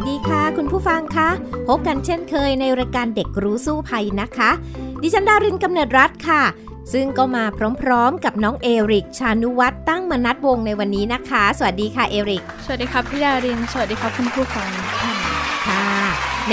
[0.00, 1.28] วัสดีค่ะ คุณผู้ฟังคะ
[1.68, 4.50] พบกันเช่นเคยในรายการเด็กรู้สู้ภัยนะคะ
[5.02, 6.42] ดิฉันดารินกำเนิดรัฐค่ะ
[6.92, 7.44] ซึ่งก็มา
[7.82, 14.70] พร้อมๆ กับน้องเอริก ชานุวัตรตั้งมนัดวงในวันนี้นะคะ สวัสดีค่ะเอริก สวัสดีครับพี่ดาริน สวัสดีครับคุณผู้ฟัง
[15.00, 15.07] ค่ะ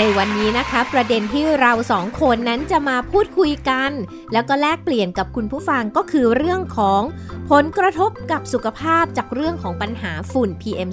[0.00, 3.90] นวันนี้นะคะ ประเด็นที่เราสองคนนั้นจะมาพูดคุยกัน
[4.32, 7.02] แล้วก็แลกเปลี่ยนกับคุณผู้ฟังก็คือเรื่องของ
[7.50, 10.90] ผลกระทบกับสุขภาพจากเรื่องของปัญหาฝุ่น PM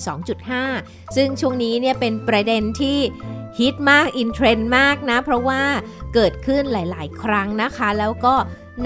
[0.58, 2.97] 2.5 ซึ่งช่วงนี้เนี่ยเป็นประเด็นที่
[3.59, 5.61] ฮิตมากอินเทรนด์มากนะ เพราะว่า
[6.13, 8.35] เกิดขึ้นหลาย ๆ ครั้งนะคะ แล้วก็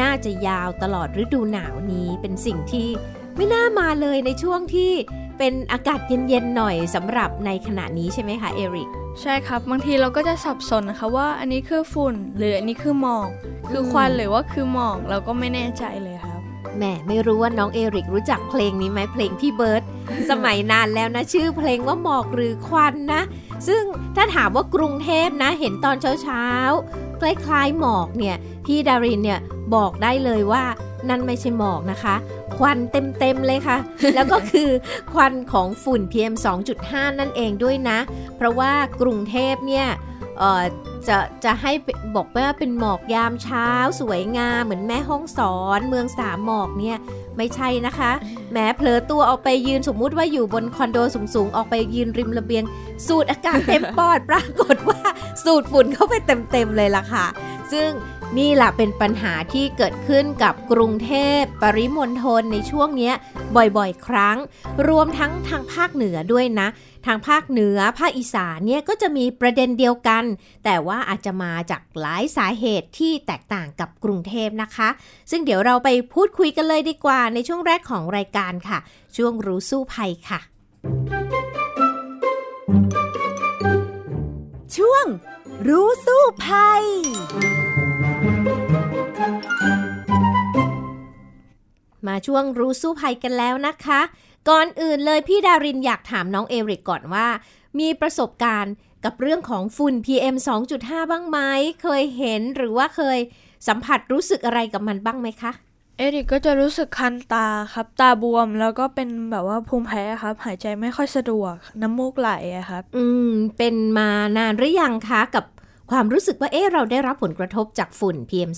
[0.01, 2.89] น่าจะยาวตลอดฤดูหนาวนี้เป็นสิ่งที่
[3.35, 4.91] ไม่น่ามาเลยในช่วงที่
[5.37, 13.29] เป็นอากาศเย็น ๆ หน่อยสำหรับในขณะนี้ใช่ไหมคะเอริก ใช่ครับ บางทีเราก็จะสับสนนะคะว่าอันนี้คือฝุ่น หรืออันนี้คือหมอก
[13.69, 16.39] คือควันหรือว่าคือหมอกเราก็ไม่แน่ใจเลยครับ
[16.77, 19.83] แหมไม่รู้ว่าน้องเอริกรู้จักเพลงนี้ไหมเพลงพี่เบิร์ต
[20.29, 23.21] สมัยนานแล้วนะ ชื่อเพลงว่าหมอกหรือควันนะ
[23.67, 23.83] ซึ่ง
[24.15, 29.39] ถ้าถามว่ากรุงเทพนะ เห็นตอนเช้าๆคล้ายๆหมอกเนี่ยพี่ดารินเนี่ย
[29.75, 30.63] บอกได้เลยว่า
[31.09, 32.15] นั่นไม่ใช่หมอกนะคะ
[32.57, 33.77] ควันเต็ม ๆ เลยค่ะ
[34.15, 34.69] แล้วก็คือ
[35.13, 36.33] ควันของฝุ่น PM
[36.77, 37.99] 2.5 นั่นเองด้วยนะ
[38.35, 39.87] เพราะว่ากรุงเทพเนี่ย
[41.07, 41.71] จะจะให้
[42.15, 43.67] บอกว่าเป็นหมอกยามเช้า
[43.99, 46.97] สวยงามเหมือนแม่ห้องสอนเมืองสามหมอกเนี่ย
[47.37, 48.11] ไม่ใช่นะคะ
[48.53, 52.63] แม้เผลอตัวออกไปยืนสมมุติว่าอยู่บนคอนโดสูงๆ ออกไปยืนริมระเบียง
[53.07, 55.01] สูดอากาศเต็มปอด ปรากฏว่า
[55.43, 57.25] สูดฝุ่นเข้าไปเต็มๆเลยล่ะค่ะ
[57.71, 57.89] ซึ่ง
[58.37, 63.11] นี่แหละเป็นปัญหาที่เกิดขึ้นกับกรุงเทพปริมณฑลในช่วงนี้
[63.55, 64.37] บ่อยๆ ครั้ง
[64.87, 66.67] รวมทั้งทางภาคเหนือด้วยนะ
[67.05, 70.23] ทางภาคเหนือภาคอีสานเนี่ยก็จะมีประเด็นเดียวกัน
[70.65, 74.89] แต่ว่าอาจจะมาจากหลายสาเหตุที่แตกต่างกับกรุงเทพนะคะ
[75.31, 78.79] ซึ่งเดี๋ยวเราไปพูดคุยกันเลยดีกว่าในช่วงแรกของรายการค่ะ
[79.17, 80.39] ช่วงรู้สู้ภัยค่ะ
[84.77, 85.05] ช่วง
[85.67, 86.83] รู้สู้ภัย
[92.07, 94.01] มาช่วงรู้สู้ภัยกันแล้วนะคะ
[94.49, 97.27] ก่อนอื่นเลยพี่ดารินอยากถามน้องเอริกก่อนว่า
[97.79, 98.73] มีประสบการณ์
[99.05, 100.35] กับเรื่องของฝุ่น PM
[100.73, 101.39] 2.5 บ้างไหม
[101.81, 103.19] เคยเห็นหรือว่าเคย
[103.67, 105.51] สัมผัสรู้สึกอะไรกับมันบ้างไหมคะ
[105.97, 115.45] เอริกก็จะรู้สึกคันตาครับ ตาบวมแล้วก็เป็นแบบว่าภูมิแพ้ครับ หายใจไม่ค่อยสะดวก น้ำมูกไหลอะครับ อืม เป็นมานานหรือยังคะกับ
[115.91, 118.51] ความรู้สึกว่าเอ๊ะเราได้รับผลกระทบจากฝุ่น PM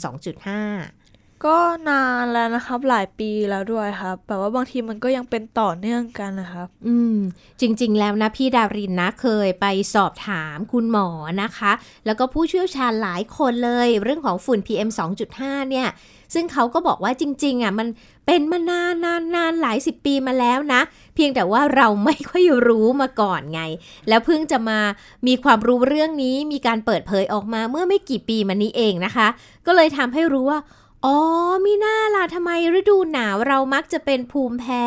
[0.59, 0.98] 2.5
[1.45, 1.57] ก็
[1.89, 7.17] นานแล้วนะครับ หลายปีแล้วด้วยครับแบบว่าบางทีมันก็ยังเป็นต่อเนื่องกันนะครับ อืม
[7.61, 11.07] จริง ๆ แล้วนะพี่ดารินนะเคยไปสอบถามคุณหมอ
[11.43, 11.71] นะคะ
[12.05, 14.89] แล้วก็ผู้เชี่ยวชาญหลายคนเลย เรื่องของฝุ่น PM
[15.29, 15.87] 2.5 เนี่ย
[16.33, 17.87] ซึ่งเขาก็บอกว่าจริง ๆ อะ มัน
[18.25, 20.81] เป็นมานานนานนานหลายสิบปีมาแล้วนะ
[21.15, 23.61] เพียงแต่ว่าเราไม่ค่อยรู้มาก่อนไง
[24.09, 24.79] แล้วเพิ่งจะมา
[25.27, 29.27] มีความรู้เรื่องนี้มีการเปิดเผยออกมาเมื่อไม่กี่ปีมานี้เองนะคะ
[29.65, 30.59] ก็เลยทำให้รู้ว่า
[31.05, 31.17] อ๋อ
[31.65, 34.83] มีหน้าล่ะทำไมฤดูหนาวเรามักจะเป็นภูมิแพ้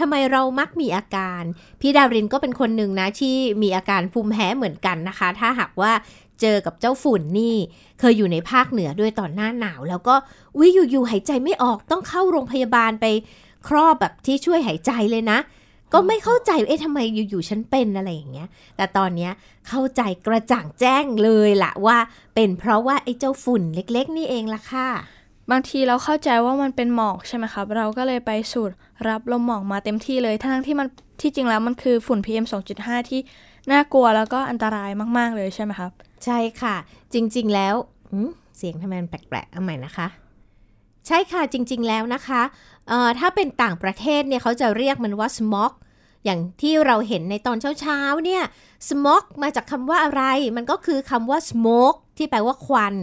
[0.00, 1.42] ทำไมเรามักมีอาการ
[1.80, 5.92] พี่ดารินก็เป็นคนหนึ่งนะที่มีอาการภูมิแพ้เหมือนกันนะคะ ถ้าหากว่า
[6.40, 7.56] เจอกับเจ้าฝุ่นนี่
[8.00, 10.14] เคยอยู่ในภาคเหนือด้วยตอนหน้าหนาว แล้วก็
[10.58, 13.06] วิอยู่ๆหายใจไม่ออกต้องเข้าโรงพยาบาลไป
[13.68, 15.38] ครอบแบบที่ช่วยหายใจเลยนะ
[15.92, 16.98] ก็ไม่เข้าใจเอ๊ะทำไม
[17.30, 19.32] อยู่ๆฉันเป็นอะไรอย่างเงี้ย แต่ตอนเนี้ย
[19.68, 21.98] เข้าใจกระจ่างแจ้งเลยละว่า
[22.34, 24.88] เป็นเพราะว่าไอ้เจ้าฝุ่นเล็ก ๆ นี่เองละค่ะ
[25.50, 28.70] บางทีเราเข้าใจว่ามันเป็นหมอกใช่ไหมครับเราก็เลยไปสูด
[29.08, 30.88] รับลมหมอกมาเต็มที่เลย ทั้งที่มัน
[31.20, 32.44] ที่จริงแล้วมันคือฝุ่น PM
[32.76, 33.20] 2.5 ที่
[33.70, 35.90] น่ากลัวแล้วก็อันตรายมาก ๆ เลยใช่ไหมครับ
[36.24, 36.74] ใช่ค่ะ
[37.14, 37.74] จริง ๆ แล้ว
[38.56, 40.06] เสียงทำไมมันแปลกๆเอาใหม่นะคะ
[41.06, 42.42] ใช่ค่ะจริง ๆ แล้วนะคะ
[43.18, 45.72] ถ้าเป็นต่างประเทศเนี่ยเขาจะเรียกมันว่า smog
[46.24, 48.42] อย่างที่เราเห็นในตอนเช้าๆเนี่ย
[48.88, 50.22] smog มาจากคำว่าอะไร
[50.56, 52.94] มันก็คือคำว่า smoke ที่แปลว่าควัน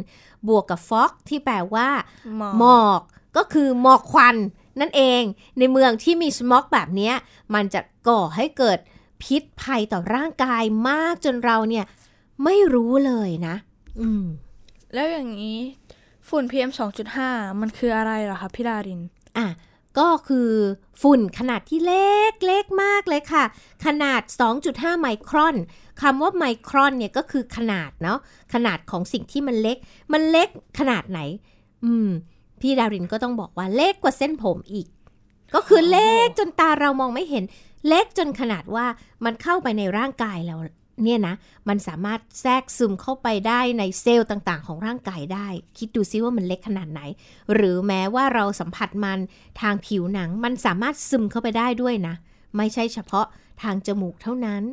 [0.48, 1.90] บวกกับ fog ที่แปลว่า
[2.38, 3.02] หมอกหมอก
[3.38, 4.36] ก็คือหมอกควัน
[4.80, 5.24] นั่นเอง
[5.58, 7.16] ในเมืองที่มีสมอกแบบเนี้ย
[7.54, 8.80] มันจะก่อให้เกิด
[9.24, 11.86] พิษภัยต่อร่างกายมากจนเราเนี่ย
[12.44, 13.56] ไม่รู้เลยนะ
[14.02, 14.26] อืม
[14.94, 15.60] แล้วอย่างนี้
[16.28, 16.72] ฝุ่น PM
[17.16, 19.02] 2.5 มันคืออะไรเหรอครับพี่ดาริน
[19.38, 19.48] อะ
[20.00, 20.50] ก็คือ
[21.02, 23.44] ฝุ่นขนาดที่เล็กเล็กมากเลยค่ะ
[23.86, 24.22] ขนาด
[24.62, 25.56] 2.5 ไมครอน
[26.02, 28.20] คำว่าไมครอนเนี่ยก็คือขนาดเนาะ
[28.54, 29.78] ขนาดของสิ่งที่มันเล็ก
[30.14, 30.50] มันเล็ก
[30.80, 31.20] ขนาดไหน
[31.86, 32.10] อืม
[32.62, 34.88] พี่ดารินก็ต้องบอกว่าเล็กกว่าเส้นผมอีก
[35.56, 37.44] ก็คือเล็กจนตาเรามองไม่เห็น
[37.88, 38.86] เล็กจนขนาดว่า
[39.26, 40.56] มันเข้าไปในร่างกายเรา
[41.04, 41.36] เนี่ยนะ
[41.70, 47.02] มันสามารถแทรกซึมเข้าไปได้ในเซลล์ต่างๆ ของร่างกายได้ คิดดูซิว่ามันเล็กขนาดไหน
[47.54, 49.20] หรือแม้ว่าเราสัมผัสมัน
[49.62, 52.16] ทางผิวหนัง มันสามารถซึมเข้าไปได้ด้วยนะ
[52.58, 53.26] ไม่ใช่เฉพาะ
[53.64, 54.64] ทางจมูกเท่านั้น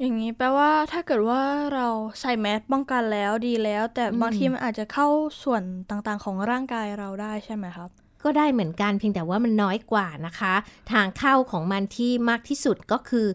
[0.00, 1.42] อย่างนี้แปลว่าถ้าเกิดว่า
[1.74, 1.88] เรา
[2.20, 5.08] ใส่แมสป้องกันแล้วดีแล้ว แต่บางทีมันอาจจะเข้า
[5.42, 7.90] ส่วนต่างๆ ของร่างกายเราได้ใช่ไหมครับ
[8.24, 10.54] ก็ได้เหมือนกันเพียงแต่ว่ามันน้อยกว่านะคะ
[10.92, 13.26] ทางเข้าของมันที่มากที่สุดก็คือ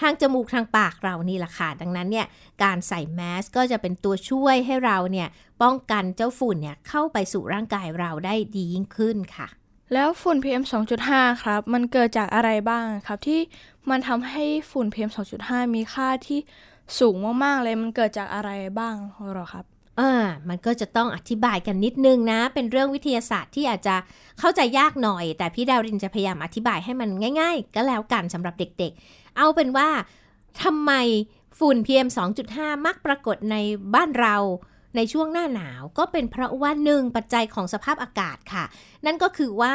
[0.00, 2.26] ทางจมูกทางปากเรานี่แหละค่ะ ดังนั้นเนี่ย
[2.62, 5.28] การใส่แมสก็จะเป็นตัวช่วยให้เราเนี่ย
[5.62, 9.48] ป้องกันเจ้าฝุ่นเนี่ยเข้าไปสู่ร่างกายเราได้ดียิ่งขึ้นค่ะ
[9.94, 10.64] แล้วฝุ่น PM
[11.02, 13.40] 2.5 ครับ มันเกิดจากอะไรบ้างครับ ที่
[13.90, 15.10] มันทำให้ฝุ่น PM
[15.42, 16.38] 2.5 มีค่าที่
[16.98, 17.14] สูง
[17.44, 18.94] มากๆเลยมันเกิดจากอะไรบ้าง
[19.34, 19.64] หรอครับ
[20.00, 20.12] อ่า
[20.48, 23.96] มันก็จะต้องอธิบายกันนิดนึงนะ เป็นเรื่องวิทยาศาสตร์ที่อาจจะ
[24.38, 27.10] เข้าใจยากหน่อย แต่พี่ดาวรินจะพยายามอธิบายให้มัน
[27.40, 29.88] ง่าย ๆ ก็แล้วกันสำหรับเด็กๆ เอาเป็นว่า
[30.62, 30.92] ทำไม
[31.58, 32.08] ฝุ่น PM
[32.46, 33.56] 2.5 มักปรากฏใน
[33.94, 34.36] บ้านเรา
[34.96, 38.64] ในช่วงหน้าหนาวก็เป็นเพราะว่าหนึ่งปัจจัยของสภาพอากาศค่ะ
[39.06, 39.74] นั่นก็คือว่า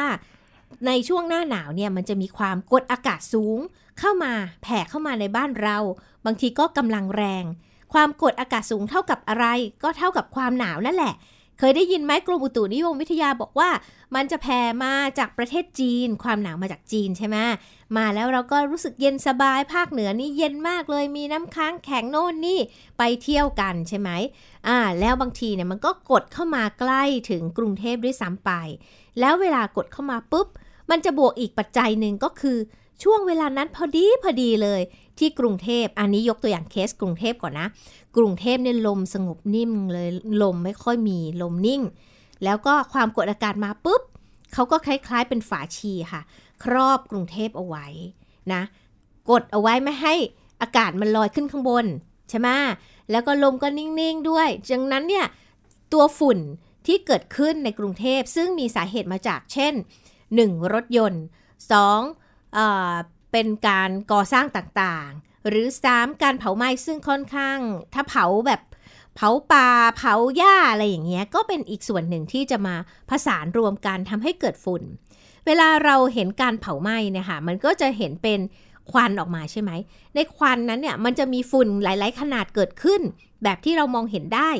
[0.86, 3.58] ในช่วงหน้าหนาวเนี่ยมันจะมีความกดอากาศสูง
[3.98, 4.32] เข้ามา
[4.62, 5.78] แผ่เข้ามาในบ้านเรา
[6.26, 7.44] บางทีก็กำลังแรง
[7.92, 9.46] ความกดอากาศสูงเท่ากับอะไร
[9.82, 11.14] ก็เท่ากับความหนาวนั่นแหละ
[11.58, 13.70] เคยได้ยินไหมกรมอุตุนิยมวิทยาบอกว่า
[14.14, 17.36] มันจะแผ่มาจากประเทศจีน ความหนาวมาจากจีนใช่ไหม
[17.96, 22.58] มาแล้วเราก็รู้สึกเย็นสบายภาคเหนือนี่เย็นมากเลยมีน้ำค้างแข็งโน่นนี่
[22.98, 24.10] ไปเที่ยวกันใช่ไหม
[24.68, 28.50] อ่าแล้วบางทีเนี่ยมันก็กดเข้ามาใกล้ถึงกรุงเทพด้วยซ้ำไป
[29.20, 30.46] แล้วเวลากดเข้ามาปุ๊บ
[30.90, 32.58] มันจะบวกอีกปัจจัยหนึ่งก็คือ
[33.02, 34.80] ช่วงเวลานั้นพอดีพอดีเลย
[35.18, 37.66] ที่กรุงเทพ อันนี้ยกตัวอย่างเคสกรุงเทพก่อนนะ
[38.16, 40.08] กรุงเทพเนี่ยลมสงบนิ่มเลย
[40.42, 41.82] ลมไม่ค่อยมีลมนิ่ง
[42.44, 44.02] แล้วก็ความกดอากาศมาปุ๊บ
[44.52, 46.20] เขาก็คล้ายๆเป็นฝาชีค่ะ
[46.64, 47.86] ครอบกรุงเทพเอาไว้
[48.52, 48.62] นะ
[49.30, 50.14] กดเอาไว้ไม่ให้
[50.62, 51.86] อากาศมันลอยขึ้นข้างบน
[52.28, 52.48] ใช่ไหม
[53.10, 55.26] แล้วก็ลมก็นิ่งๆด้วยดังนั้นเนี่ย
[55.92, 56.38] ตัวฝุ่น
[56.86, 59.74] ที่เกิดขึ้นในกรุงเทพซึ่งมีสาเหตุมาจากเช่น
[60.22, 60.72] 1.
[60.74, 61.22] รถยนต์
[61.88, 62.54] 2.
[62.54, 62.92] เอ่อ
[63.32, 66.22] เป็นการก่อสร้างต่างๆ หรือ 3.
[66.22, 67.58] การเผาไหม้ซึ่งค่อนข้าง
[67.94, 68.60] ถ้าเผาแบบ
[69.16, 72.74] เผาป่าเผาหญ้าอะไรอย่างเงี้ยก็เป็นอีกส่วนหนึ่งที่จะมา
[73.10, 74.82] ผสานรวมกันทำให้เกิดฝุ่น
[75.46, 78.40] เวลาเราเห็นการเผาไหม้เนี่ยค่ะมันก็จะเห็นเป็น
[78.90, 79.70] ควันออกมาใช่ไหม
[80.14, 83.00] ในควันนั้นเนี่ยมันจะมีฝุ่นหลาย ๆ ขนาดเกิดขึ้น
[83.42, 84.50] แบบที่เรามองเห็นได้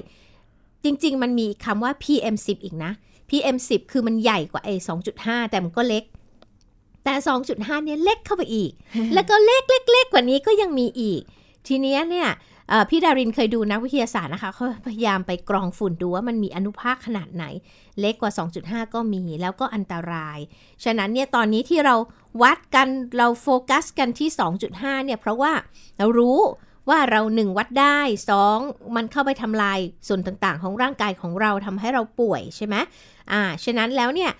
[0.84, 2.92] จริง ๆ มันมีคำว่า PM10 อีกนะ
[3.30, 4.74] PM10 คือมันใหญ่กว่าไอ้
[5.12, 6.04] 2.5 แต่มันก็เล็ก
[7.06, 7.14] แต่
[7.50, 8.72] 2.5 เนี่ยเล็กเข้าไปอีก
[9.14, 11.20] แล้วก็เล็กเล็กเล็กกว่านี้ก็ยังมีอีก
[11.66, 12.28] ทีเนี้ยเนี่ย
[12.68, 17.44] เอ่อพี่ดารินเคยดูนักวิทยาศาสตร์นะคะเขาพยายามไปกรองฝุ่นดูว่ามันมีอนุภาคขนาดไหน
[18.00, 18.32] เล็กกว่า
[18.62, 20.38] 2.5 ก็มีแล้วก็อันตราย
[20.84, 21.94] ฉะนั้นเนี่ยตอนนี้ที่เรา
[22.42, 24.28] วัดกันเราโฟกัสกันที่
[24.68, 25.52] 2.5 เนี่ยเพราะว่า
[25.98, 26.38] เรารู้
[26.88, 27.98] ว่าเรา 1 วัดได้
[28.48, 29.78] 2 มันเข้าไปทำลาย
[30.08, 32.76] ส่วนต่างๆ ของร่างกายของเราทำให้เราป่วยใช่ไหม
[33.32, 34.32] อ่าฉะนั้นแล้วเนี่ย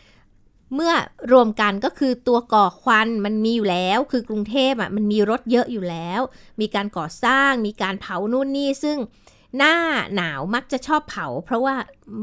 [0.75, 0.93] เมื่อ
[1.33, 6.21] รวมกันก็คือตัวก่อควันมันมีอยู่แล้ว คือกรุงเทพอะมันมีรถเยอะอยู่แล้ว
[6.61, 8.99] มีการก่อสร้าง มีการเผานู่นนี่ซึ่ง
[9.57, 9.75] หน้า
[10.17, 11.75] หนาวมักจะชอบเผา เพราะว่า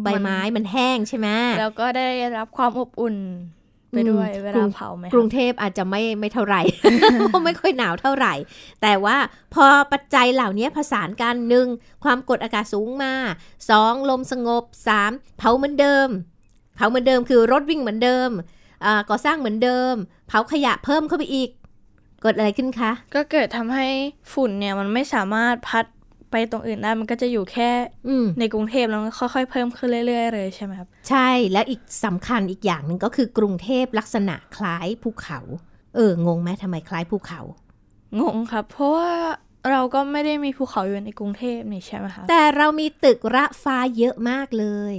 [0.03, 1.27] ใบไม้มันแห้งใช่ไหม
[1.59, 3.15] แล้วก็ได้รับความอบอุ่น
[3.93, 6.61] ไปด้วยอืมเวกรุลางเผาไหมคกรุรับงเทพอาจจะไม่ไม่เท่าไหร่
[7.45, 8.33] ไม่ค่อยหนาวเท่าไหร่
[8.81, 9.17] แต่ว่า
[9.53, 11.67] พอปัจจัยเหล่านี้ผสานกันหนึ่ง
[12.03, 13.13] ความกดอากาศสูงมา
[13.69, 16.09] สองลมสงบสามเผาเหมือนเดิม
[16.75, 18.29] เผาเหมือนเดิมคือรถวิ่งเหมือนเดิม
[18.85, 19.95] อ่าก่อสร้างเหมือนเดิม
[20.27, 21.49] เผาขยะเพิ่มเข้าไปอีก
[22.21, 23.87] เกิดอะไรขึ้นคะ ก็เกิดทำให้
[24.33, 25.85] ฝุ่นเนี่ยมันไม่สามารถพัด
[26.31, 27.69] ไปตรงอื่นได้มันก็จะอยู่แค่
[28.07, 35.39] อืมในกรุงเทพแล้วมันค่อย ๆ เพิ่มขึ้นเรื่อย ๆ เลยใช่ไหมครับ ใช่แล้วอีกสำคัญอีกอย่างหนึ่งก็คือกรุงเทพลักษณะคล้ายภูเขา
[35.95, 37.41] เอองงไหมทำไมคล้ายภูเขา
[38.21, 39.11] งงครับ เพราะว่า
[39.69, 44.95] เราก็ไม่ได้มีภูเขาอยู่ในกรุงเทพนี่ใช่ไหมครับแต่เรามีตึกระฟ้าเยอะมากเลย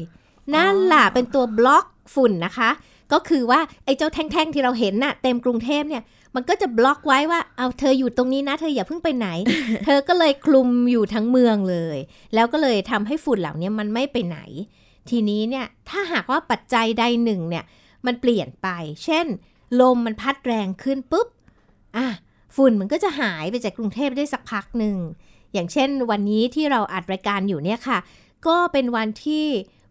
[0.54, 1.84] นั่นล่ะเป็นตัวบล็อก
[2.14, 2.70] ฝุ่นนะคะ
[3.12, 6.02] ก็คือว่าไอ้เจ้าแท่งๆที่เราเห็นน่ะเต็มกรุงเทพเนี่ย
[6.34, 9.28] มันก็จะบล็อกไว้ว่าเอาเธออยู่ตรงนี้นะเธออย่าเพิ่งไปไหน
[9.86, 11.98] เธอก็เลยคลุมอยู่ทั้งเมืองเลย
[12.34, 14.38] แล้วก็เลยทำให้ฝุ่นเหล่านี้มันไม่ไปไหน
[15.10, 17.64] ทีนี้เนี่ยถ้าหากว่าปัจจัยใดหนึ่งเนี่ย
[18.06, 18.68] มันเปลี่ยนไป
[19.04, 19.26] เช่น
[19.80, 21.28] ลมมันพัดแรงขึ้นปุ๊บ
[21.96, 22.06] อะ
[22.56, 24.96] ฝุ่นมันก็จะหายไปจากกรุงเทพได้สักพักหนึ่ง
[25.52, 27.98] อย่างเช่นวันนี้ที่เราอัดรายการอยู่เนี่ยค่ะ
[28.46, 29.46] ก็เป็นวันที่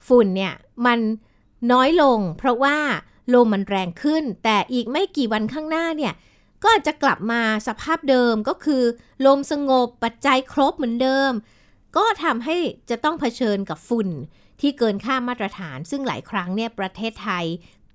[0.08, 0.54] ฝุ่นเนี่ย
[0.86, 1.00] มัน
[1.72, 2.78] น้อยลง เพราะว่า
[3.34, 6.14] ลมมันแรงขึ้น แต่อีกไม่กี่วันข้างหน้าเนี่ย
[6.64, 8.84] ก็จจะกลับมาสภาพเดิมก็คือ
[9.26, 11.32] ลมสงบปัจจัยครบเหมือนเดิม
[11.98, 12.56] ก็ทำให้
[12.90, 14.10] จะต้องเผชิญกับฝุ่น
[14.62, 17.46] ที่เกินค่ามาตรฐาน ซึ่งหลายครั้งเนี่ยประเทศไทย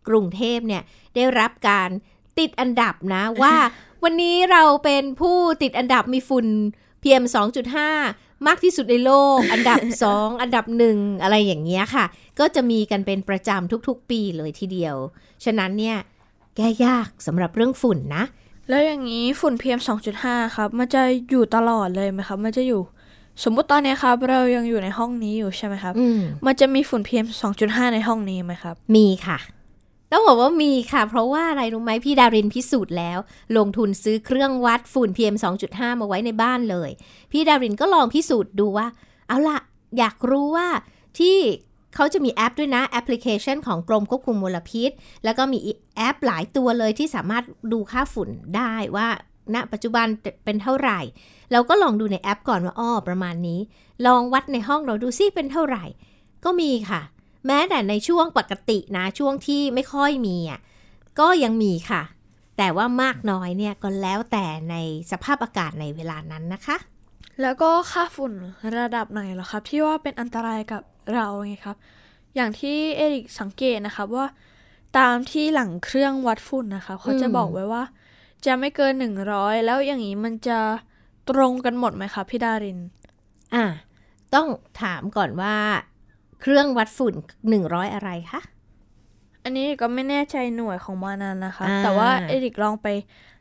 [0.08, 0.82] กรุงเทพเนี่ย
[1.14, 1.90] ได้รับการ
[2.38, 3.54] ติดอันดับนะว่า
[4.04, 6.46] วันนี้เราเป็นผู้ติดอันดับมีฝุ่น
[7.02, 7.24] PM
[7.86, 9.78] 2.5 มากที่สุดในโลก อันดับ
[10.12, 12.04] 2 อันดับหนึ่งอะไรอย่างเงี้ยค่ะ
[12.38, 14.96] ก็จะมีกันเป็นประจำทุกๆ ปีเลยทีเดียว
[15.44, 15.96] ฉะนั้นเนี่ย
[16.56, 18.24] แก้ยากสำหรับเรื่องฝุ่นนะ
[18.68, 19.80] แล้วอย่างนี้ฝุ่น PM
[20.18, 22.80] 2.5 ครับ มันจะอยู่ตลอดเลยไหมครับ มันจะอยู่
[23.44, 27.26] สมมุติตอนนี้ครับ เรายังอยู่ในห้องนี้อยู่ใช่ไหมครับอืมมันจะมีฝุ่น PM
[27.60, 29.38] 2.5 ในห้องนี้ไหมครับ มีค่ะ
[30.12, 33.18] ต้องบอกว่ามีค่ะ เพราะว่าอะไรรู้ไหมพี่ดารินพิสูจน์แล้ว
[33.56, 35.36] ลงทุนซื้อเครื่องวัดฝุ่น PM
[35.68, 36.90] 2.5 มาไว้ในบ้านเลย
[37.32, 38.86] พี่ดารินก็ลองพิสูจน์ดูว่า
[39.28, 39.58] เอาล่ะ
[39.98, 40.68] อยากรู้ว่า
[41.18, 41.36] ที่
[41.94, 44.90] เขาจะมีแอปด้วยนะแอปพลิเคชันของกรมควบคุมมลพิษ
[45.24, 45.58] แล้วก็มี
[45.96, 49.08] แอปหลายตัวเลยที่สามารถดูค่าฝุ่นได้ว่า
[49.54, 50.06] ณปัจจุบัน
[50.44, 51.00] เป็นเท่าไหร่
[51.52, 53.60] เราก็ลองดูในแอปก่อนว่าอ้อประมาณนี้
[54.06, 55.84] ลองวัดในห้องเราดูซิเป็นเท่าไหร่
[56.44, 57.00] ก็มีค่ะ
[57.46, 60.60] แม้แต่ในช่วงปกตินะ ช่วงที่ไม่ค่อยมีอะ
[61.20, 62.02] ก็ยังมีค่ะ
[62.58, 64.76] แต่ว่ามากน้อยเนี่ยก็แล้วแต่ใน
[65.10, 66.76] สภาพอากาศในเวลานั้นนะคะ
[67.42, 68.32] แล้วก็ค่าฝุ่น
[68.78, 70.82] ระดับไหนเหรอครับ ที่ว่าเป็นอันตรายกับ
[71.14, 71.76] เราไงครับ
[72.34, 74.26] อย่างที่เอริกสังเกตนะครับว่า
[74.98, 77.82] ตามที่หลังเครื่องวัดฝุ่นนะคะเขาจะอืมบอกไว้ว่า
[78.46, 80.58] จะไม่เกินหนึ่งร้อยแล้วอย่างนี้มันจะ
[81.30, 82.78] ตรงกันหมดไหมครับพี่ดาริน
[83.54, 83.64] อะ
[84.34, 84.48] ต้อง
[84.82, 85.54] ถามก่อนว่า
[86.40, 87.14] เครื่องวัดฝุ่น
[87.54, 88.40] 100 อะไรคะ
[89.44, 92.88] อันนี้ก็ไม่แน่ใจหน่วยของมานันนะคะอ่าแต่ว่าเอริกลองไป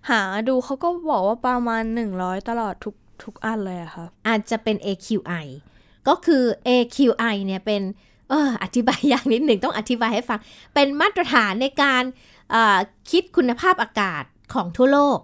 [0.09, 5.45] หาดูเขาก็บอกว่าประมาณหนึ่งร้อยตลอดทุกทุกอันเลยอะครับอาจจะเป็น AQI
[6.07, 7.81] ก็คือ AQI เนี่ยเป็น
[8.29, 10.39] เอออธิบายอย่างนิดหนึ่งต้องอธิบายให้ฟัง
[10.73, 12.03] เป็นมาตรฐานในการ
[12.51, 12.77] เอ่อ
[13.11, 14.23] คิดคุณภาพอากาศ
[14.53, 15.19] ของทั่วโลก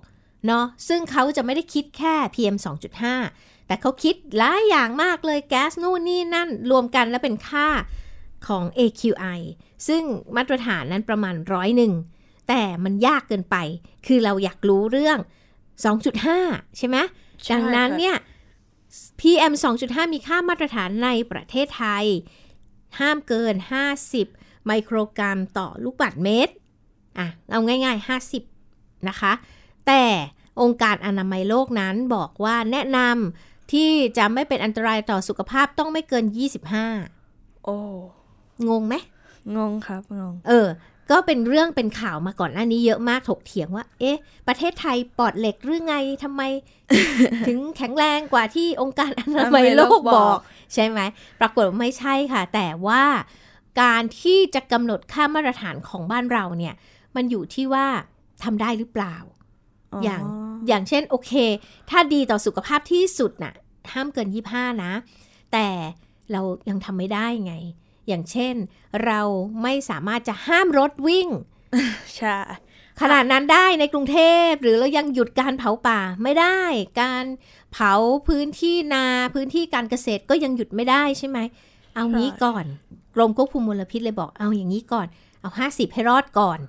[0.48, 2.56] เนาะซึ่งเขาจะไม่ได้คิดแค่ PM
[3.06, 7.68] 2.5 แต่เขาคิดหลายอย่างมากเลยแก๊สนู่นนี่นั่นรวมกันแล้วเป็นค่า
[8.48, 9.40] ของ AQI
[9.88, 10.04] ซึ่ง
[10.36, 11.94] มาตรฐานนั้นประมาณร้อยหนึ่ง
[12.50, 13.56] แต่มันยากเกินไป
[14.08, 15.20] คือเราอยากรู้เรื่อง
[15.98, 16.98] 2.5 ใช่ไหม
[17.44, 18.16] ใช่ดังนั้นค่ะเนี่ย
[19.20, 19.54] PM
[19.84, 22.06] 2.5 มีค่ามาตรฐานในประเทศไทย
[23.00, 23.56] ห้ามเกิน
[24.10, 26.54] 50 ไมโครกรัมต่อลูกบาศก์เมตร
[27.18, 28.08] อะ เอาง่าย ๆ
[28.54, 29.34] 50 นะคะ
[29.88, 30.04] แต่
[30.62, 36.26] องค์การอนามัยโลกนั้นบอกว่าแนะนำ ที่จะไม่เป็นอันตรายต่อสุขภาพต้องไม่เกิน
[36.96, 37.78] 25 โอ้
[38.68, 38.96] งงไหม
[39.58, 40.68] งงครับ งง เออ
[41.12, 46.42] ก็เป็นเรื่องเป็นข่าวมาก่อนหน้านี้เยอะมากถกเถียงว่า เอ๊ะ ประเทศไทยปลอดเหล็กหรือไงทำไม
[47.48, 50.40] ถึงแข็งแรงกว่าที่องค์การอนามัยโลกบอก
[50.74, 51.00] ใช่ไหม
[51.40, 53.04] ปรากฏว่าไม่ใช่ค่ะ แต่ว่า
[53.82, 56.74] การที่จะกำหนดค่ามาตรฐานของบ้านเราเนี่ย
[57.16, 57.86] มันอยู่ที่ว่า
[58.44, 59.16] ทำได้หรือเปล่า
[60.04, 60.24] อย่าง
[60.68, 61.32] อย่างเช่นโอเค
[61.90, 63.54] ถ้าดีต่อสุขภาพที่สุดน่ะ
[63.92, 64.94] ห้ามเกิน 25 นะ
[65.54, 65.68] แต่
[66.32, 67.56] เรายังทำไม่ได้ไง
[68.08, 68.56] อย่างเช่น
[69.06, 69.22] เรา
[69.64, 71.28] ไม่สามารถจะห้ามรถวิ่ง
[72.18, 72.38] ใช่
[73.02, 76.60] ขนาดนั้นได้ในกรุงเทพหรือเรายังหยุดการเผาป่าไม่ได้
[77.02, 77.26] การ
[77.74, 77.94] เผา
[78.28, 81.40] พื้นที่นาพื้นที่การเกษตรก็ยังหยุดไม่ได้ใช่ไหม
[81.96, 82.66] เอางี้ก่อน
[83.16, 85.08] กรมควบคุมมลพิษเลยบอกเอาอย่างนี้ก่อน
[85.42, 86.60] เอา 50 ให้รอดก่อน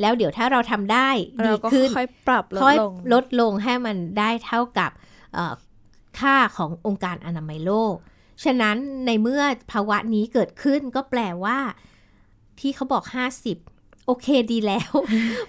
[0.00, 4.90] แล้วเดี๋ยวถ้าเราทำได้ดีเราก็ขึ้นค่อยปรับลดค่อยลงลดลงให้มันได้เท่ากับ
[5.34, 5.54] เอ่อ
[6.18, 7.94] ค่าขององค์การอนามัยโลก
[8.44, 8.76] ฉะนั้น
[9.06, 11.58] ในเมื่อภาวะนี้เกิดขึ้นก็แปลว่า
[12.60, 13.04] ที่เขาบอก
[13.56, 14.90] 50 โอเคดีแล้ว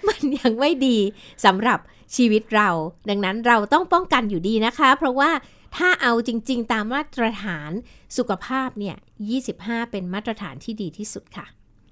[0.08, 0.98] มันยังไม่ดี
[1.44, 1.78] สำหรับ
[2.16, 2.68] ชีวิตเรา
[3.08, 5.30] ดังนั้นเราต้องป้องกันอยู่ดีนะคะ เพราะว่า
[5.76, 7.70] ถ้าเอาจริง ๆ ตามมาตรฐาน
[8.16, 8.96] สุขภาพเนี่ย
[9.44, 11.46] 25 เป็นมาตรฐานที่ดีที่สุดค่ะ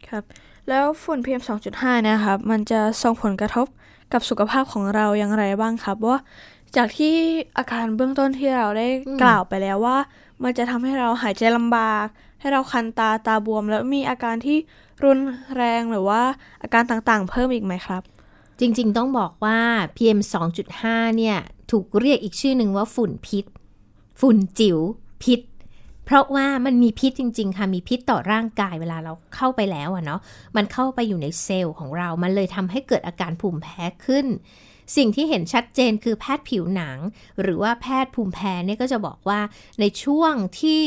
[0.08, 0.24] ครับ
[0.68, 1.42] แล้วฝุ่น PM
[1.74, 3.66] 2.5 นะครับ มันจะส่งผลกระทบ
[4.12, 6.18] กับสุขภาพของเราอย่างไรบ้างครับว่า
[6.76, 7.14] จากที่
[7.58, 8.88] อาการเบื้องต้นที่เราได้
[9.22, 9.98] กล่าวไปแล้วว่า
[10.42, 12.06] มันจะทำให้เราหายใจลำบาก
[12.40, 14.58] ให้เราคันตาตาบวม แล้วมีอาการที่
[15.04, 15.20] รุน
[15.56, 16.22] แรงหรือว่า
[16.62, 18.02] อาการต่างๆ เพิ่มอีกไหมครับ
[18.60, 19.58] จริงๆต้องบอกว่า
[19.96, 20.20] PM
[20.68, 21.36] 2.5 เนี่ย
[21.70, 23.44] ถูกเรียกอีกชื่อหนึ่งว่าฝุ่นพิษ
[24.20, 24.78] ฝุ่นจิ๋ว
[25.22, 25.40] พิษ
[26.04, 30.20] เพราะว่ามันมีพิษจริง ๆ ค่ะ มีพิษต่อร่างกายเวลาเราเข้าไปแล้วอะเนาะ
[30.56, 34.26] มันเข้าไปอยู่ในเซลล์ของเรา มันเลยทำให้เกิดอาการภูมิแพ้ขึ้น
[34.96, 36.98] สิ่งที่เห็นชัดเจนคือแพทย์ผิวหนัง
[37.42, 39.40] หรือว่าแพทย์ภูมิแพ้เนี่ยก็จะบอกว่า
[39.80, 40.82] ในช่วงที่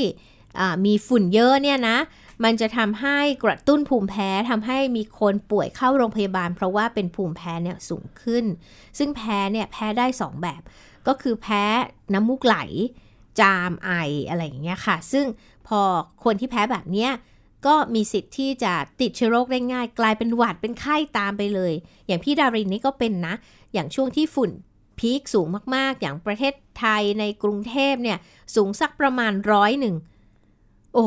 [0.86, 1.98] มีฝุ่นเยอะเนี่ยนะ
[2.44, 8.46] มันจะทำให้กระตุ้นภูมิแพ้ทำให้มีคนป่วยเข้าโรงพยาบาล เพราะว่าเป็นภูมิแพ้เนี่ยสูงขึ้น
[8.98, 10.62] ซึ่งแพ้เนี่ยแพ้ได้ 2 แบบ
[11.08, 11.64] ก็คือแพ้
[12.14, 12.58] น้ำมูกไหล
[13.40, 13.92] จามไอ
[14.30, 15.26] อะไรอย่างเงี้ยค่ะ ซึ่ง
[15.68, 15.82] พอ
[16.24, 17.12] คนที่แพ้แบบเนี้ย
[17.66, 21.74] ก็มีสิทธิ์ที่จะติดเชื้อโรคได้ง่าย กลายเป็นหวัดเป็นไข้ตามไปเลย
[22.08, 23.34] อย่างพี่ดารินนี่ก็เป็นนะ
[23.74, 24.52] อย่างช่วงที่ฝุ่น
[25.00, 28.18] พีคสูงมากๆ อย่างประเทศไทยในกรุงเทพเนี่ย
[28.56, 29.96] สูงสักประมาณร้อยหนึ่ง
[30.94, 31.06] โอ้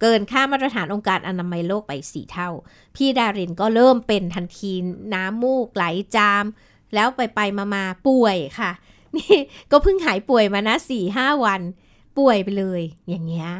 [0.00, 2.50] เกินค่ามาตรฐานองค์การอนามัยโลกไปสี่เท่า
[2.96, 4.72] พี่ดารินก็เริ่มเป็นทันที
[5.14, 5.84] น้ำมูกไหล
[6.16, 6.44] จาม
[6.94, 8.70] แล้วไปไปมามาป่วยค่ะ
[9.16, 9.36] นี่
[9.70, 11.60] ก็เพิ่งหายป่วยมานะสี่ห้าวัน
[12.18, 13.50] ป่วยไปเลยอย่างเงี้ย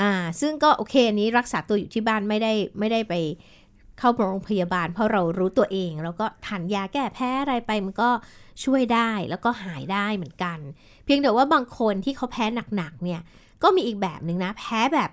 [0.00, 3.14] อ่า ซึ่งก็โอเคนี้รักษาตัวอยู่ที่บ้านไม่ได้ไม่ได้ไป
[3.98, 8.10] เข้าโรงพยาบาล เพราะเรารู้ตัวเอง แล้วก็ทานยาแก้แพ้อะไรไปมันก็
[8.64, 10.58] ช่วยได้แล้วก็หายได้เหมือนกัน
[11.04, 12.44] เพียงแต่ว่าบางคนที่เขาแพ้
[12.76, 13.20] หนักๆเนี่ย
[13.62, 15.10] ก็มีอีกแบบหนึ่งนะ แพ้แบบ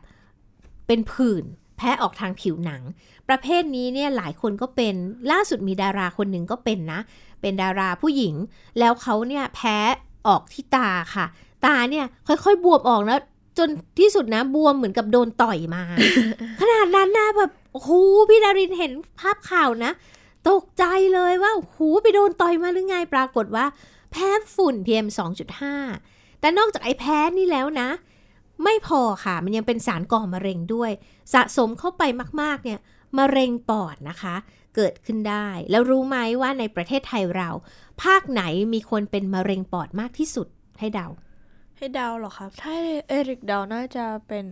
[0.87, 1.43] เป็นผื่น
[1.77, 2.81] แพ้ออกทางผิวหนัง
[3.29, 4.95] ประเภทนี้เนี่ยหลายคนก็เป็น
[5.31, 6.99] ล่าสุดมีดาราคนหนึ่งก็เป็นนะ
[7.41, 8.35] เป็นดาราผู้หญิง
[8.79, 9.77] แล้วเขาเนี่ยแพ้
[10.27, 11.25] ออกที่ตาค่ะ
[11.65, 13.19] ตาเนี่ยค่อยๆ บวมออกแล้ว
[13.57, 15.83] จนที่สุดนะบวมเหมือนกับโดนต่อยมา
[16.61, 17.91] ขนาดนั้นนะแบบโอ้โห
[18.29, 19.91] พี่ดารินเห็นภาพข่าวนะ
[20.49, 23.65] ตกใจเลยว่าโอ้โหไปโดนต่อยมาหรือไงปรากฏว่า
[24.11, 25.07] แพ้ฝุ่น PM
[25.73, 27.89] 2.5 แต่นอกจากไอ้แพ้นี่แล้วนะ
[28.63, 30.91] ไม่พอค่ะ มันยังเป็นสารก่อมะเร็งด้วย
[31.33, 32.03] สะสมเข้าไป
[32.41, 32.79] มาก ๆ เนี่ย
[33.17, 34.35] มะเร็งปอดนะคะ
[34.75, 37.49] เกิดขึ้นได้ แล้วรู้ไหมว่าในประเทศไทยเรา
[38.03, 38.41] ภาคไหน
[38.73, 40.47] มีคนเป็นมะเร็งปอดมากที่สุด
[40.79, 41.07] ให้เดา
[41.79, 42.73] ให้เดาเหรอครับ ถ้า
[43.07, 44.45] เอริกเดาน่าจะเป็น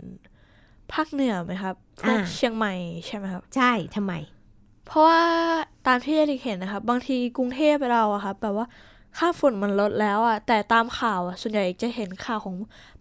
[0.91, 2.73] ภาคเหนือไหมครับพวกอ่าเชียงใหม่
[3.07, 4.13] ใช่ไหมครับ ใช่ทำไม
[4.87, 5.23] เพราะว่า
[5.87, 8.67] ตามที่เอริกเห็นนะครับ บางทีกรุงเทพเราอะครับแบบว่า
[9.17, 12.55] ค่าฝุ่นมันลดแล้วอะแต่ตามข่าวอะส่วนใหญ่จะเห็นข่าวของ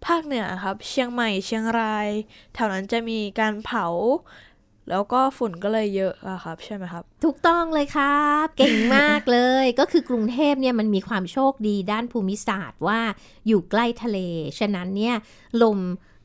[0.05, 2.07] ภาคเหนือครับ เชียงใหม่เชียงราย
[2.53, 3.85] แถวนั้นจะมีการเผา
[4.89, 12.99] แล้วก็ฝุ่นก็เลยเยอะอะครับ ใช่ไหมครับ ถูกต้องเลยครับ เก่งมากเลย ก็คือกรุงเทพเนี่ยมันมีความโชคดีด้านภูมิศาสตร์ว่า
[13.47, 14.17] อยู่ใกล้ทะเล
[14.59, 15.15] ฉะนั้นเนี่ย
[15.61, 15.79] ลม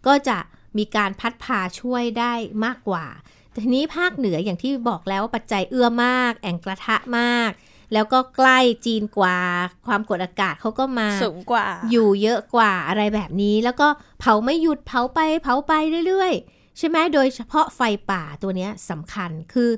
[0.07, 0.39] ก็จะ
[0.79, 2.33] มีการพัดพาช่วยได้
[2.65, 3.07] มากกว่า
[3.51, 7.51] แต่ทีนี้ภาคเหนืออย่างที่บอกแล้วว่าปัจจัยเอื้อมาก แอ่งกระทะมาก
[7.93, 9.39] แล้วก็ใกล้จีนกว่า
[9.87, 13.89] ความกดอากาศเขาก็มาสูงกว่า อยู่เยอะกว่าอะไรแบบนี้ แล้วก็
[14.21, 15.73] เผาไม่หยุดเผาไปเผาไป
[16.07, 17.81] เรื่อยๆ ใช่ไหมโดยเฉพาะไฟ
[18.11, 19.71] ป่าตัวนี้สำคัญคือ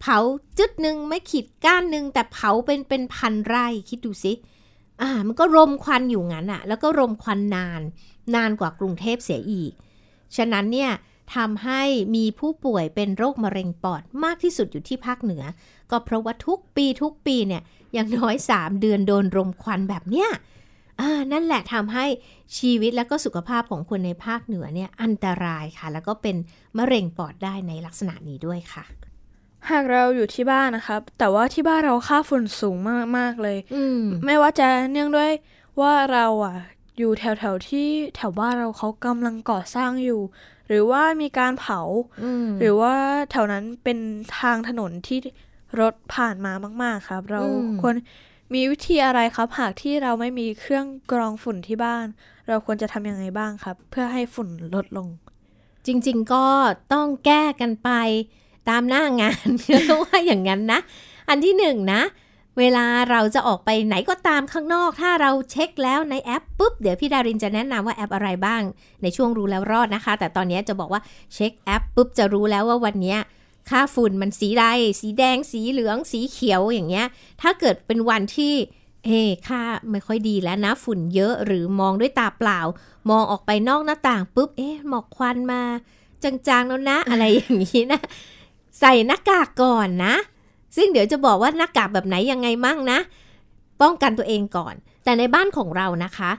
[0.00, 0.18] เผา
[0.58, 4.32] จึดหนึ่งไม่ขีดก้านหนึ่งแต่เผาเป็นเป็นพันไร่คิดดูสิ
[5.00, 7.80] อ่ามันก็รมควันอยู่งั้นอะแล้วก็รมควันนาน
[8.34, 9.72] นานกว่ากรุงเทพเสียอีก
[10.36, 10.90] ฉะนั้นเนี่ย
[11.34, 11.82] ทำให้
[12.14, 15.44] มีผู้ป่วยเป็นโรคมะเร็งปอดมากที่สุดอยู่ที่ภาคเหนือ
[15.90, 20.28] ก็เพราะว่าทุกปีทุกปีเนี่ยอย่างน้อย 3 เดือนโดนรมควันแบบเนี้ย
[21.32, 22.06] นั่นแหละทำให้
[22.58, 26.36] ชีวิตและก็สุขภาพของคนในภาคเหนือเนี่ยอันตรายค่ะ แล้วก็เป็น
[26.78, 28.84] มะเร็งปอดได้ในลักษณะนี้ด้วยค่ะ
[29.70, 32.76] หากเราอยู่ที่บ้านนะครับ แต่ว่าที่บ้านเราค่าฝุ่นสูง
[33.18, 35.32] มากๆเลย อืมไม่ว่าจะเนื่องด้วย
[35.80, 36.56] ว่าเราอะ
[36.98, 40.20] อยู่แถวๆที่แถวบ้านเราเขากำลังก่อสร้างอยู่
[40.68, 41.80] หรือว่ามีการเผา
[42.24, 42.94] อืมหรือว่า
[43.30, 43.98] แถวนั้นเป็น
[44.38, 45.18] ทางถนนที่
[45.80, 47.94] รถผ่านมามาก ๆ ครับ เราอืมควร
[48.54, 52.06] มีวิธีอะไรครับ หากที่เราไม่มีเครื่องกรองฝุ่นที่บ้าน
[52.48, 55.08] เราควรจะทำยังไงบ้างครับ เพื่อให้ฝุ่นลดลง
[55.86, 56.46] จริง ๆ ก็
[56.92, 57.90] ต้องแก้กันไป
[58.68, 59.48] ตามหน้างาน
[60.02, 60.80] ว่าอย่างนั้นนะ
[61.28, 62.02] อันที่หนึ่งนะ
[62.58, 68.62] เวลาเราจะออกไปไหนก็ตามข้างนอก ถ้าเราเช็คแล้วในแอปปุ๊บ เดี๋ยวพี่ดารินจะแนะนำว่าแอปอะไรบ้าง
[69.02, 71.00] ในช่วงรู้แล้วรอดนะคะ แต่ตอนนี้จะบอกว่า
[71.34, 73.16] เช็คแอปปุ๊บจะรู้แล้วว่าวันนี้
[73.70, 74.64] ค่าฝุ่นมันสีใด
[75.00, 77.06] สีแดง สีเหลือง สีเขียวอย่างเงี้ย
[77.42, 78.54] ถ้าเกิดเป็นวันที่
[79.04, 82.60] เอ้ค่าไม่ค่อยดีแล้วนะ ฝุ่นเยอะหรือมองด้วยตาเปล่า
[83.10, 85.62] มองออกไปนอกหน้าต่างปุ๊บ เอ๊ะหมอกควันมา
[86.22, 88.00] จางๆแล้วนะ อะไรอย่างนี้นะ
[88.80, 90.14] ใส่หน้ากากก่อนนะ
[90.76, 92.98] ซึ่งเดี๋ยวจะบอกว่าหน้ากากแบบไหนยังไงมั่งนะ
[93.80, 96.30] ป้องกันตัวเองก่อน แต่ในบ้านของเรานะคะ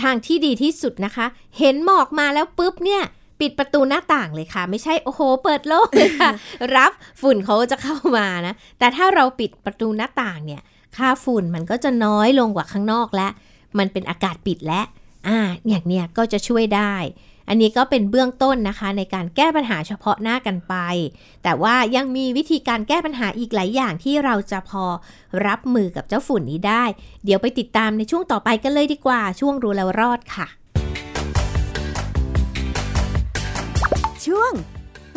[0.00, 1.26] ทางที่ดีที่สุดนะคะ
[1.58, 3.02] เห็นหมอกมาแล้วปุ๊บเนี่ย
[3.40, 6.30] ปิดประตูหน้าต่างเลยค่ะ ไม่ใช่โอ้โห เปิดโล่งเลยค่ะ
[6.76, 10.62] รับฝุ่นเขาจะเข้ามานะ แต่ถ้าเราปิดประตูหน้าต่างเนี่ย
[10.96, 13.32] ค่าฝุ่นมันก็จะน้อยลงกว่าข้างนอกแล้ว
[13.78, 14.84] มันเป็นอากาศปิดแล้ว
[15.28, 16.94] อ่าอย่างเนี้ยก็จะช่วยได้
[17.48, 20.74] อันนี้ก็เป็นเบื้องต้นนะคะ ในการแก้ปัญหาเฉพาะหน้ากันไป
[21.42, 24.84] แต่ว่ายังมีวิธีการแก้ปัญหาอีกหลายอย่างที่เราจะพอ
[25.46, 26.84] รับมือกับเจ้าฝุ่นนี้ได้
[27.24, 30.46] เดี๋ยวไปติดตามในช่วงต่อไปกันเลยดีกว่า ช่วงรู้แล้วรอดค่ะ
[34.26, 34.52] ช่วง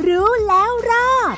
[0.08, 1.38] รู้แล้วรอด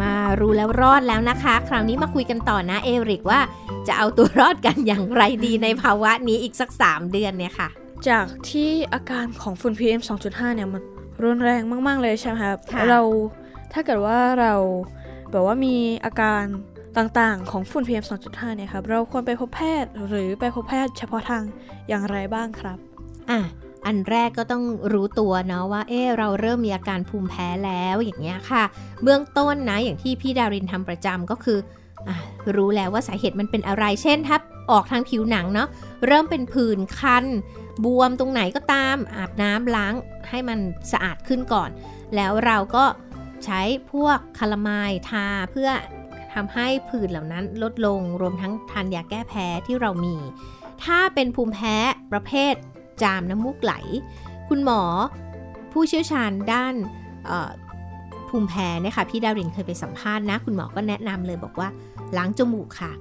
[0.00, 3.40] มารู้แล้วรอดแล้วนะคะ คราวนี้มาคุยกันต่อนะเอริกว่า
[3.86, 7.70] จะเอาตัวรอดกันอย่างไรดีในภาวะนี้อีกสัก 3 เดือนเนี่ยค่ะ
[8.08, 10.82] จากที่อาการของฝุ่น PM 2.5 เนี่ยมัน
[11.24, 13.00] รุนแรงมาก ๆ เลยใช่ไหมครับค่ะเรา
[13.72, 14.54] ถ้าเกิดว่าเรา
[15.30, 16.42] แบบว่ามีอาการ
[16.98, 21.42] ต่างๆ ของฝุ่น PM 2.5 เนี่ยครับเราควรไปพบแพทย์หรือไปพบแพทย์เฉพาะทาง
[21.88, 22.78] อย่างไรบ้างครับ
[23.30, 23.40] อะ
[23.86, 28.64] อันแรกก็ต้องรู้ตัวเนาะว่า เออเราเริ่มมีอาการภูมิแพ้แล้วอย่างเงี้ยค่ะ
[29.02, 31.58] เบื้องต้นนะอย่างที่พี่ดารินทำประจำก็คือ
[32.08, 32.16] อะ
[32.56, 34.36] รู้แล้วว่าสาเหตุมันเป็นอะไร เช่นถ้า
[34.72, 35.68] ออกทางผิวหนังเนาะ
[36.06, 37.24] เริ่มเป็นผื่นคัน
[37.84, 39.94] บวมตรงไหนก็ตามอาบน้ำล้าง
[40.30, 40.58] ให้มัน
[40.92, 41.70] สะอาดขึ้นก่อน
[42.16, 42.84] แล้วเราก็
[43.44, 43.60] ใช้
[43.92, 45.70] พวกคาลามายทาเพื่อ
[46.34, 50.16] ทำให้ผื่นเหล่านั้นลดลงรวมทั้งทานยาแก้แพ้ที่เรามี
[50.84, 51.76] ถ้าเป็นภูมิแพ้
[52.12, 52.54] ประเภท
[53.02, 53.74] จามน้ำมูกไหล
[54.48, 54.82] คุณหมอ
[55.72, 56.74] ผู้เชี่ยวชาญด้าน
[58.28, 61.68] ภูมิแพ้นี่ยค่ะพี่ดารินเคยไปสัมภาษณ์นะ คุณหมอก็แนะนำเลยบอกว่า
[62.16, 62.92] ล้างจมูกค่ะ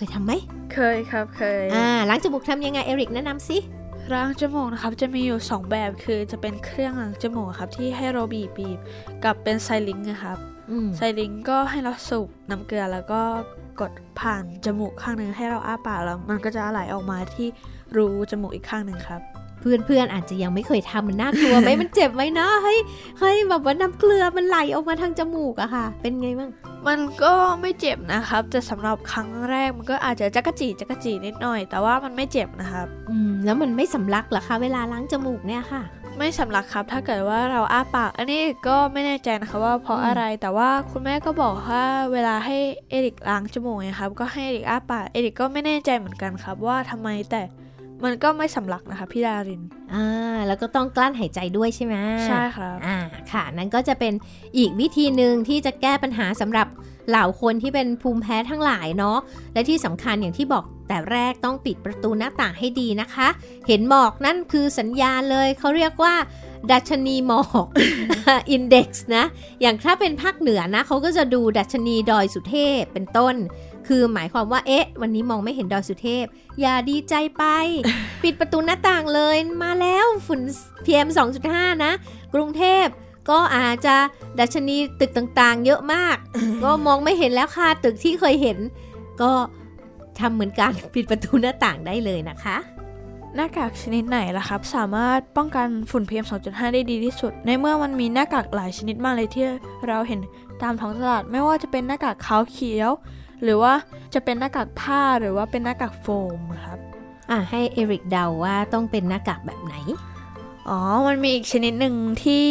[0.00, 0.32] เคยทำไหม
[0.74, 3.58] เคยครับเคย อ่าล้างจมูกทำยังไงเอริกแนะนำสิ
[4.12, 8.78] ล้างจมูกนะครับจะมีอยู่ 2 แบบคือจะเป็นเครื่องล้างจมูกครับ ที่ให้เราบีบบีบ
[9.24, 10.38] กับเป็นไซลิงค์นะครับ
[10.70, 13.20] อืมไซลิงก์ก็ให้เราสูบน้ำเกลือแล้วก็
[13.80, 17.48] กดผ่านจมูกข้างหนึ่งให้เราอ้าปากแล้วมันก็จะไหลออกมาที่
[17.96, 19.20] รูจมูกอีกข้างหนึ่งครับ
[19.60, 22.78] เพื่อนเพื่อนๆอาจจะยังไม่เคยทำมันน่ากลัวไหมมันเจ็บไหมเนาะเฮ้ย
[23.18, 26.50] เฮ้ยแบบว่าน้ำเกลือมันไหลออกมาทางจมูกอะค่ะ เป็นไงบ้าง
[26.88, 35.82] มันก็ไม่เจ็บนะครับแต่สำหรับครั้งแรกมันก็อาจจะจักกะจีจักกะจีนิดหน่อย แต่ว่ามันไม่เจ็บนะครับ อืมแล้วมันไม่สำลักเหรอคะเวลาล้างจมูกเนี่ยค่ะ
[36.18, 42.56] ไม่สำลักครับ ถ้าเกิดว่าเราอ้าปาก อันนี้ก็ไม่แน่ใจนะคะว่าเพราะอืมอะไรแต่ว่าคุณแม่ก็บอกว่าเวลาให้
[42.90, 47.42] เอริกล้างจมูกไงครับ ก็ให้เอริกอ้าปากเอริกก็ไม่แน่ใจเหมือนกันครับว่าทำไมแต่
[48.04, 49.62] มันก็ไม่สำลักนะคะพี่ดาริน
[49.94, 52.98] อ่า แล้วก็ต้องกลั้นหายใจด้วยใช่ไหมใช่ครับอ่า
[53.32, 54.12] ค่ะ นั่นก็จะเป็น
[54.56, 56.68] อีกวิธีหนึ่งที่จะแก้ปัญหาสำหรับ
[57.08, 59.18] เหล่าคนที่เป็นภูมิแพ้ทั้งหลายเนาะ
[59.54, 63.28] และที่สำคัญอย่างที่บอกแต่แรกต้องปิดประตูหน้าต่างให้ดีนะคะ
[63.66, 66.14] เห็นหมอกนั่นคือสัญญาณเลย เขาเรียกว่า
[66.70, 67.66] ดัชนีหมอก
[68.50, 69.24] อินเด็กซ์นะ
[69.60, 73.34] อย่างถ้าเป็นภาคเหนือนะเขาก็จะดูดัชนีดอยสุเทพเป็นต้น
[73.86, 76.24] คือหมายความว่า เอ๊ะ วันนี้มองไม่เห็นดอยสุเทพ
[76.60, 77.44] อย่าดีใจไป
[78.22, 80.40] ปิดประตูหน้าต่างเลย มาแล้วฝุ่น
[80.84, 81.08] PM
[81.46, 81.92] 2.5 นะ
[82.34, 82.86] กรุงเทพ
[83.30, 83.96] ก็อาจจะ
[84.38, 86.16] ดัชนีตึกต่างๆ เยอะมาก
[86.64, 88.58] ก็มองไม่เห็นแล้วค่ะ ตึกที่เคยเห็น
[89.22, 89.32] ก็
[90.20, 92.56] ทำเหมือนกันปิดประตูหน้าต่างได้เลยนะคะ
[93.36, 99.46] หน้ากากชนิดไหนล่ะครับ สามารถป้องกันฝุ่น PM 2.5 ได้ดีที่สุด ในเมื่อมันมีหน้ากากหลายชนิดมากเลยที่
[99.88, 100.20] เราเห็น
[100.62, 102.90] ตามท้องตลาด ไม่ว่าจะเป็นหน้ากากขาวเขียว
[103.42, 103.72] หรือว่า
[104.14, 106.06] จะเป็นหน้ากากผ้าหรือว่าเป็นหน้ากากโฟ
[106.38, 106.78] มครับ
[107.30, 109.74] อะให้เอริกเดาว่าต้องเป็นหน้ากากแบบไหน
[110.68, 112.44] อ๋อ มันมีอีกชนิดหนึ่งที่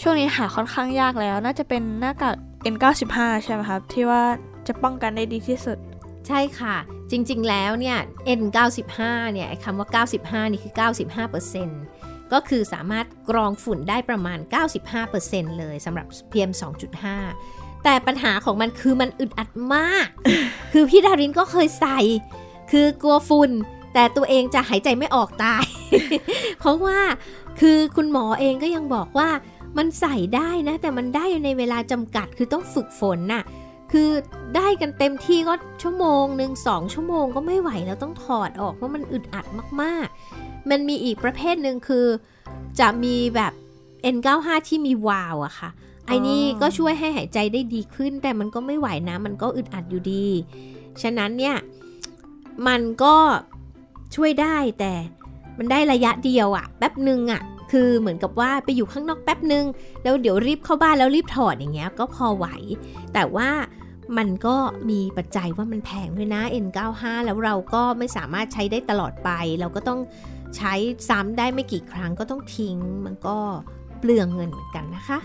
[0.00, 2.34] ช่วงนี้หาค่อนข้างยากแล้ว น่าจะเป็นหน้ากาก
[2.74, 4.22] N95 ใช่ไหมครับ ที่ว่า
[4.66, 5.78] จะป้องกันได้ดีที่สุด
[6.26, 6.76] ใช่ค่ะ
[7.10, 7.98] จริงๆแล้วเนี่ย
[8.40, 8.96] N95
[9.32, 10.74] เนี่ยไอ้คำว่า 95 นี่คือ
[11.52, 14.38] 95%ก็คือสามารถกรองฝุ่นได้ประมาณ
[14.98, 16.50] 95%เลยสำหรับ PM
[17.18, 17.57] 2.5
[17.90, 20.06] แต่ปัญหาของมันคือมันอึดอัดมาก
[20.72, 21.98] คือพี่ดารินก็เคยใส่
[22.70, 23.50] คือกลัวฝุ่น
[23.94, 25.64] แต่ตัวเองจะหายใจไม่ออกตาย
[26.60, 26.98] เพราะว่า
[27.60, 29.28] คือคุณหมอเองก็ยังบอกว่า
[29.78, 33.44] มันใส่ได้นะ แต่มันได้ในเวลาจำกัดคือต้องฝึกฝนน่ะ
[33.92, 34.08] คือ
[34.56, 39.46] ได้กันเต็มที่ก็ชั่วโมงหนึ่งสองชั่วโมงก็ไม่ไหวแล้วต้องถอดออกเพราะมันอึดอัด
[39.82, 42.06] มากๆ มันมีอีกประเภทหนึ่งคือ
[42.80, 43.52] จะมีแบบ
[44.14, 45.70] N95 ที่มีวาล์วอะค่ะ
[46.08, 50.26] ไอ้นี่ก็ช่วยให้หายใจได้ดีขึ้น แต่มันก็ไม่ไหวนะ มันก็อึดอัดอยู่ดี
[51.02, 51.56] ฉะนั้นเนี่ย
[52.66, 53.16] มันก็
[54.14, 54.92] ช่วยได้แต่
[55.58, 59.64] มันได้ระยะเดียวอะแป๊บหนึ่งอะคือเหมือนกับว่าไปอยู่ข้างนอกแป๊บหนึ่ง
[60.02, 62.46] แล้วเดี๋ยวรีบเข้าบ้านแล้วรีบถอดอย่างเงี้ยก็พอไหว
[63.14, 63.50] แต่ว่า
[64.18, 64.56] มันก็
[64.90, 70.00] มีปัจจัยว่ามันแพงด้วยนะ N95 แล้วเราก็ไม่สามารถใช้ได้ตลอดไป เราก็ต้อง
[70.56, 70.74] ใช้
[71.08, 73.36] ซ้ำได้ไม่กี่ครั้งก็ต้องทิ้ง มันก็
[73.98, 75.18] เปลืองเงินเหมือนกันนะคะ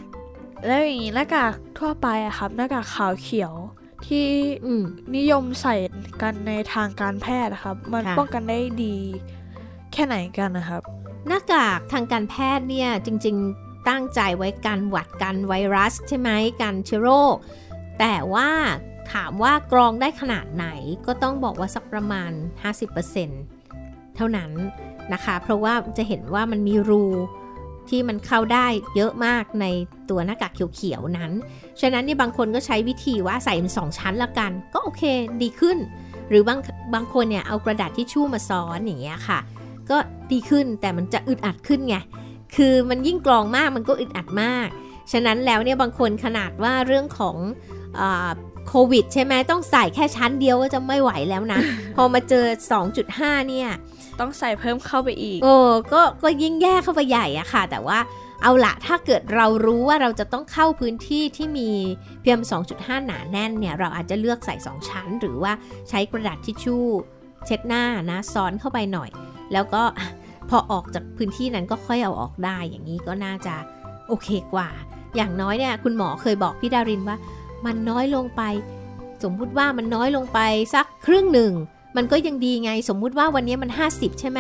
[0.66, 3.54] แล้วอย่างนี้หน้ากากทั่วไปอะครับหน้ากากขาวเขียว
[4.06, 4.28] ที่
[4.66, 5.76] อืมนิยมใส่
[6.22, 8.98] กันในทางการแพทย์นะครับ มันค่ะป้องกันได้ดี
[9.94, 10.82] แค่ไหนกันนะครับ
[11.28, 16.30] หน้ากากทางการแพทย์เนี่ยจริง ๆตั้งใจไว้กันหวัดกันไวรัสใช่ไหม
[16.62, 17.36] กันเชื้อโรค
[18.00, 18.50] แต่ว่า
[19.14, 20.68] ถามว่ากรองได้ขนาดไหน
[21.06, 22.32] ก็ต้องบอกว่าสักประมาณ
[23.04, 24.52] 50%เท่านั้น
[25.14, 27.04] นะคะ เพราะว่าจะเห็นว่ามันมีรู
[27.90, 29.66] ที่มันเข้าได้เยอะมากใน
[30.10, 31.32] ตัวหน้ากากเขียวๆนั้น
[31.82, 35.04] ฉะนั้นเนี่ยบางคนก็ใช้วิธีว่าใส่เป็นสองชั้นละกัน ก็โอเค
[35.42, 35.78] ดีขึ้น
[36.30, 36.60] หรือบาง
[36.94, 39.40] บางคนเนี่ยเอากระดาษทิชชู่มาซ้อนอย่างเงี้ยค่ะ
[39.90, 39.98] ก็
[40.32, 41.96] ดีขึ้นแต่มันจะอึดอัดขึ้นไง
[42.56, 44.68] คือมันยิ่งกรองมากมันก็อึดอัดมาก
[45.12, 47.36] ฉะนั้นแล้วเนี่ยบางคนขนาดว่าเรื่องของ
[48.68, 51.60] โควิดใช่ไหมต้องใส่แค่ชั้นเดียวก็จะไม่ไหวแล้วนะ
[51.96, 52.46] พอมาเจอ
[52.98, 53.70] 2.5 เนี่ย
[54.20, 55.56] ต้องใส่เพิ่มเข้าไปอีก โอ้
[55.94, 58.00] ก็ก็ยิ่งแย่เข้าไปใหญ่อะค่ะ แต่ว่า
[58.42, 61.70] เอาละถ้าเกิดเรารู้ว่าเราจะต้องเข้าพื้นที่ที่มี
[62.24, 62.42] PM
[62.74, 65.54] 2.5 หนาแน่นเนี่ยเราอาจจะเลือกใส่ 2 ชั้น หรือว่า
[65.90, 66.86] ใช้กระดาษทิชชู่
[67.46, 69.10] เช็ดหน้านะซ้อนเข้าไปหน่อย
[69.54, 69.84] แล้วก็
[70.50, 73.56] พอออกจากพื้นที่นั้นก็ค่อยเอาออกได้อย่างนี้ก็น่าจะ
[74.08, 74.70] โอเคกว่า
[75.16, 77.18] อย่างน้อยเนี่ยคุณหมอเคยบอกพี่ดารินว่า
[77.66, 78.42] มันน้อยลงไป
[79.24, 80.40] สมมุติว่ามันน้อยลงไป
[80.74, 81.54] สักครึ่งหนึ่ง
[81.96, 84.40] มันก็ยังดีไง สมมุติว่าวันนี้มัน 50 ใช่ไหม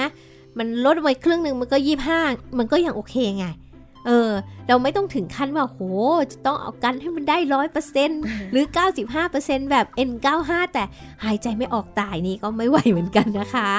[0.58, 1.78] มันลดไปครึ่งหนึ่งมันก็
[2.18, 3.46] 25 มันก็ยังโอเคไง
[4.06, 4.32] เออ
[4.68, 5.80] เราไม่ต้องถึงขั้นว่าโห
[6.32, 8.10] จะต้องเอากันให้มันได้ร้อยเปอร์เซ็น
[8.52, 8.66] หรือ
[9.18, 10.84] 95%แบบ N95 แต่
[11.24, 13.72] หายใจไม่ออกตายนี่ก็ไม่ไหวเหมือนกันนะคะ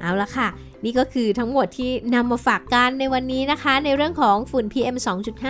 [0.00, 0.48] เอาละค่ะ
[0.84, 4.96] นี่ก็คือทั้งหมดที่นำมาฝากกันในวันนี้นะคะ ในเรื่องของฝุ่น PM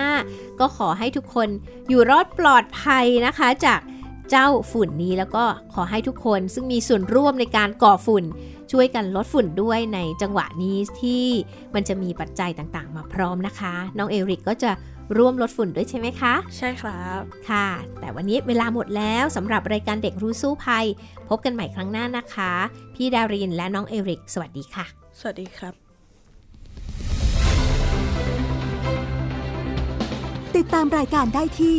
[0.03, 1.49] 2.5 ก็ขอให้ทุกคน
[1.89, 3.81] อยู่รอดปลอดภัยนะคะจาก
[4.31, 8.25] เจ้าฝุ่นนี้แล้วก็ขอให้ทุกคนซึ่งมีส่วนร่วมในการก่อฝุ่น
[8.73, 11.27] ช่วยกันลดฝุ่นด้วยในจังหวะนี้ที่
[11.75, 14.71] มันจะมีปัจจัยต่างๆ มาพร้อมนะคะ น้องเอริกก็จะ
[15.17, 17.67] ร่วมลดฝุ่นด้วยใช่ไหมคะ ใช่ครับ ค่ะ
[18.01, 20.87] แต่วันนี้เวลาหมดแล้วสำหรับรายการเด็กรู้สู้ภัย
[21.29, 22.53] พบกันใหม่ครั้งหน้านะคะ
[22.95, 24.87] พี่ดารินและน้องเอริก สวัสดีค่ะ
[25.21, 25.75] สวัสดีครับ
[30.57, 31.79] ติดตามรายการได้ที่